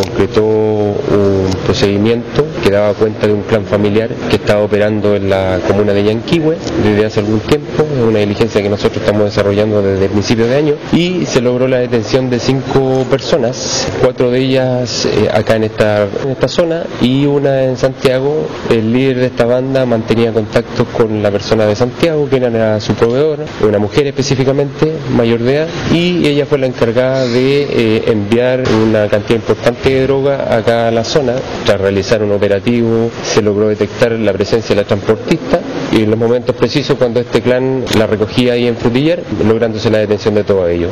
[0.00, 0.96] concretó
[1.70, 6.02] procedimiento que daba cuenta de un clan familiar que estaba operando en la comuna de
[6.02, 10.48] Yanquihue desde hace algún tiempo, es una diligencia que nosotros estamos desarrollando desde el principio
[10.48, 15.54] de año y se logró la detención de cinco personas, cuatro de ellas eh, acá
[15.54, 18.48] en esta, en esta zona y una en Santiago.
[18.68, 22.94] El líder de esta banda mantenía contacto con la persona de Santiago, que era su
[22.94, 28.64] proveedor, una mujer específicamente, mayor de edad, y ella fue la encargada de eh, enviar
[28.82, 31.34] una cantidad importante de droga acá a la zona.
[31.70, 35.60] Tras realizar un operativo se logró detectar la presencia de la transportista
[35.92, 39.98] y en los momentos precisos cuando este clan la recogía ahí en Frutillar, lográndose la
[39.98, 40.88] detención de todo ello.